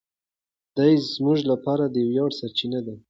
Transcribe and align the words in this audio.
دی 0.77 0.93
زموږ 1.13 1.39
لپاره 1.51 1.83
د 1.87 1.95
ویاړ 2.09 2.29
سرچینه 2.39 2.79
ده. 2.87 2.95